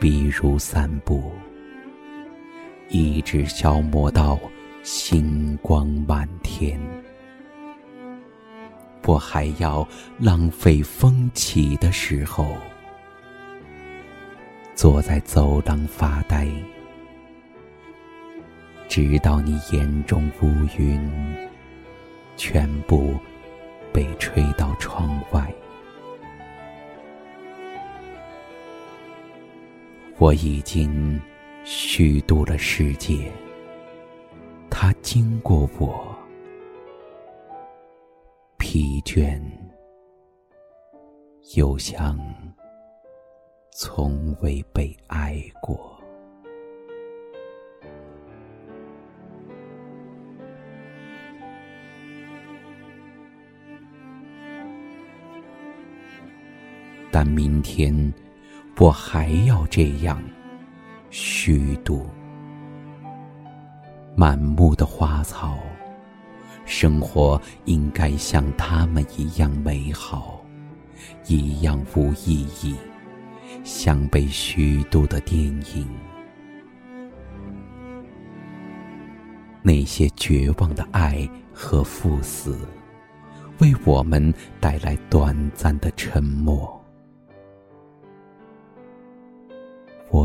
[0.00, 1.30] 比如散步，
[2.88, 4.40] 一直消磨到
[4.82, 6.80] 星光满天。
[9.04, 9.86] 我还要
[10.18, 12.56] 浪费风起的时候，
[14.74, 16.48] 坐在走廊发呆，
[18.88, 20.46] 直到你眼中乌
[20.78, 20.98] 云
[22.38, 23.14] 全部
[23.92, 25.52] 被吹到窗外。
[30.20, 31.18] 我已经
[31.64, 33.32] 虚度了世界，
[34.68, 36.14] 它经过我，
[38.58, 39.40] 疲倦
[41.56, 42.18] 又像
[43.72, 45.98] 从未被爱过。
[57.10, 58.12] 但明天。
[58.80, 60.18] 我还要这样
[61.10, 62.08] 虚度
[64.16, 65.58] 满目的花草，
[66.64, 70.42] 生活应该像他们一样美好，
[71.26, 72.74] 一样无意义，
[73.64, 75.86] 像被虚度的电影。
[79.60, 82.58] 那些绝望的爱和赴死，
[83.58, 86.79] 为我们带来短暂的沉默。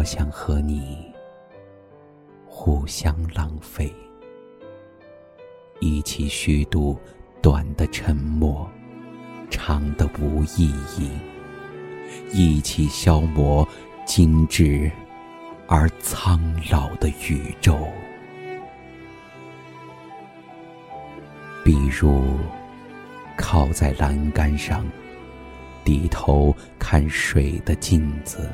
[0.05, 1.11] 想和你
[2.47, 3.91] 互相浪费，
[5.79, 6.97] 一起虚度
[7.41, 8.69] 短的沉默，
[9.49, 11.09] 长的无意义，
[12.31, 13.67] 一起消磨
[14.05, 14.91] 精致
[15.67, 16.39] 而苍
[16.71, 17.75] 老的宇宙。
[21.63, 22.37] 比如，
[23.35, 24.85] 靠在栏杆上，
[25.83, 28.47] 低头看水的镜子。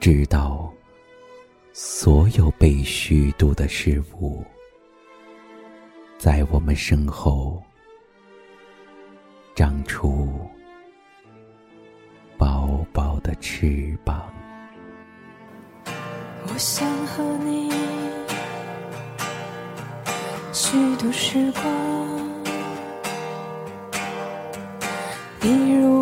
[0.00, 0.72] 知道，
[1.74, 4.42] 所有被虚度的事物，
[6.16, 7.62] 在我们身后
[9.54, 10.40] 长出
[12.38, 14.32] 薄薄的翅膀。
[15.84, 17.70] 我想和你
[20.50, 22.42] 虚度时光，
[25.38, 25.99] 比如。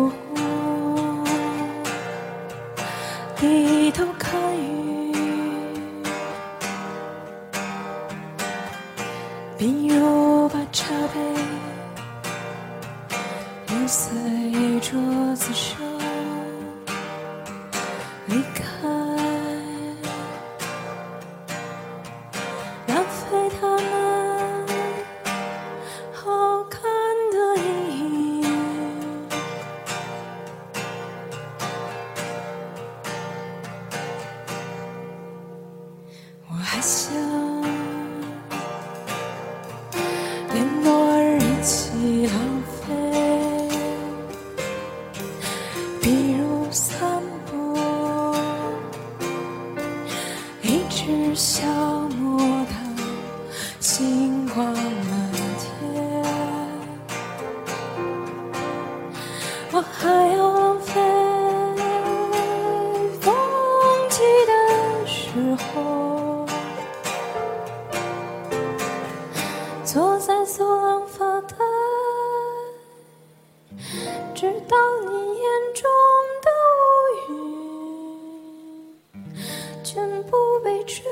[80.85, 81.03] 吹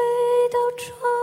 [0.50, 1.17] 到窗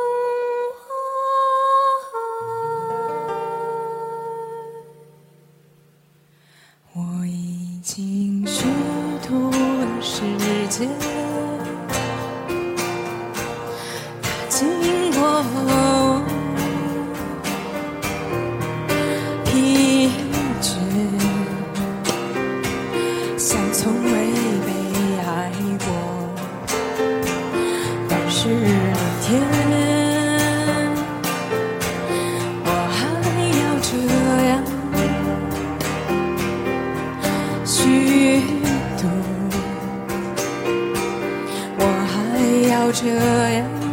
[42.94, 43.83] 这样。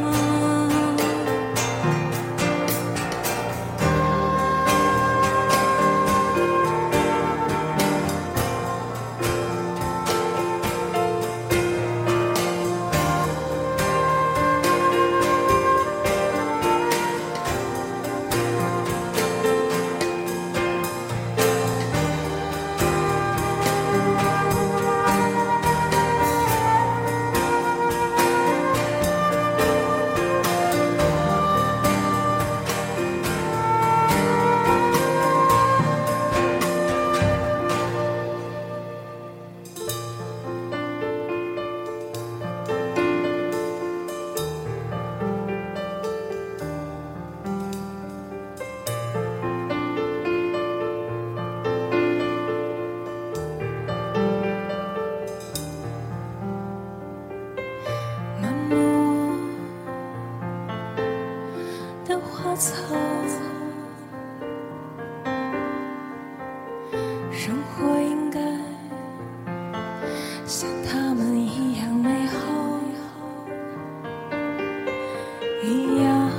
[75.63, 76.31] 一样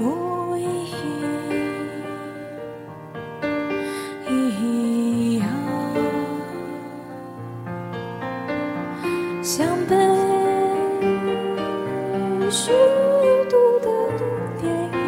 [0.00, 0.94] 无意义，
[4.28, 5.46] 一样。
[9.40, 9.94] 像被
[12.50, 12.72] 虚
[13.48, 13.86] 度的
[14.60, 14.98] 电影，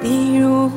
[0.00, 0.70] 比如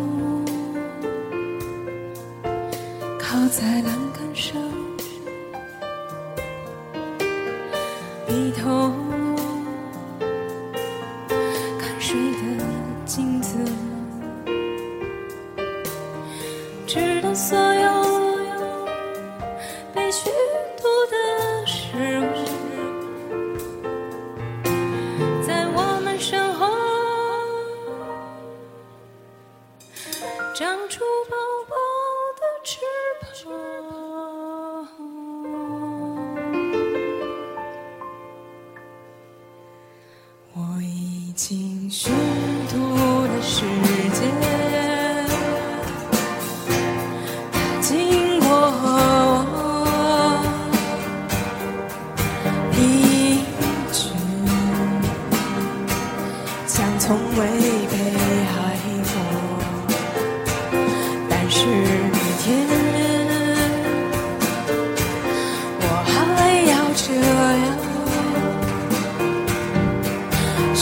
[16.93, 18.85] 直到所有
[19.95, 20.29] 被虚
[20.77, 21.87] 度的事
[22.21, 22.35] 物，
[25.41, 26.67] 在我们身后
[30.53, 31.35] 长出薄
[31.67, 31.73] 薄
[32.37, 32.79] 的翅
[33.19, 33.25] 膀。
[40.53, 42.11] 我已经学
[56.65, 57.41] 像从未
[57.87, 57.95] 被
[58.47, 58.57] 爱
[59.03, 59.15] 过。
[61.29, 62.43] 但是每天，
[65.81, 66.11] 我还
[66.71, 67.03] 要这
[67.63, 67.65] 样
[70.73, 70.81] 虚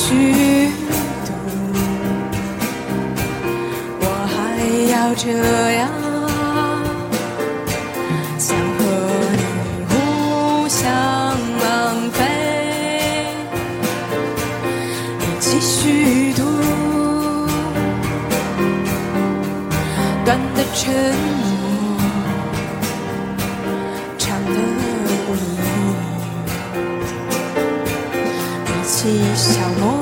[1.26, 1.30] 度，
[4.00, 4.36] 我还
[4.92, 5.26] 要这
[5.74, 5.82] 样，
[20.74, 22.00] 沉默，
[24.18, 24.50] 长的
[25.28, 25.38] 无意
[25.68, 25.70] 义，
[28.66, 28.96] 一起
[29.36, 29.50] 消
[29.80, 30.01] 磨，